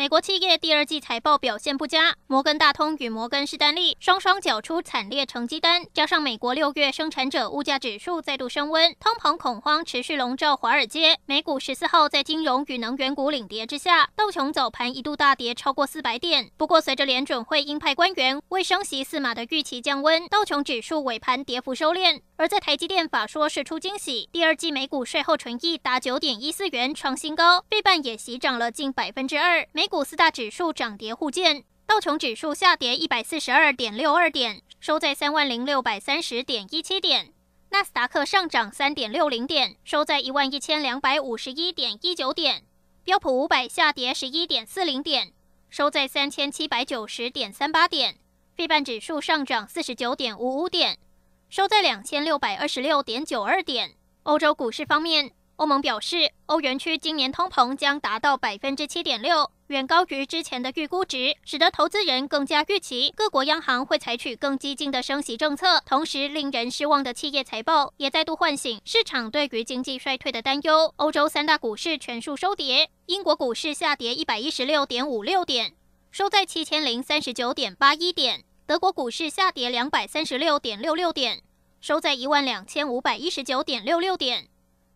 [0.00, 11.18] 美国企业第二季财报表现不佳，摩根大通与摩根士丹利双双缴出惨烈成绩单，加上美国六月生产者物价指数再度升温，通膨恐慌持续笼罩华尔街。
[11.26, 16.50] 美股十四号在金融与能源股领跌之下，道琼早盘一度大跌超过四百点。
[16.56, 22.22] 不过，随着联准会鹰派官员为升息四码的预期降温，道琼指数尾盘跌幅收敛。
[22.38, 29.68] 而在台积电法说释出惊喜，第二季每股税后纯益达九点一四元，创新高，费半也喜涨了近百分之二。
[29.72, 37.32] 美股四大指数涨跌互见，道琼指数下跌一百四十二点六二点，收在三万零六百三十点一七点；
[37.70, 42.60] 纳斯达克上涨三点六零点，收在一万一千两百五十一点一九点；
[43.02, 45.32] 标普五百下跌十一点四零点，
[45.68, 48.12] 收在三千七百九十点三八点；
[48.54, 51.00] 费半指数上涨四十九点五五点。
[51.48, 53.96] 收在两千六百二十六点九二点。
[54.22, 65.82] 欧洲股市方面，欧盟表示，欧元区今年通膨将达到百分之七点六，远高于之前的预估值，使得投资人更加预期各国央行会采取更激进的升息政策。
[65.84, 70.94] 同时，令人失望的企业财报也再度唤醒市场对于经济衰退的担忧。
[70.96, 75.74] 欧洲三大股市全数收跌，英国股市下跌一百一十六点五六点，
[76.10, 78.44] 收在七千零三十九点八一点。
[78.66, 81.42] 德国股市下跌两百三十六点六六点，
[81.82, 84.48] 收在一万两千五百一十九点六六点。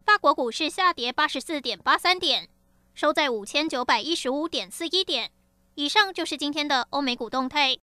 [0.05, 2.51] 法国股市下跌八十四点八三点，
[2.95, 5.31] 收在五千九百一十五点四一点。
[5.77, 7.73] 以上就是今天的欧美股动态。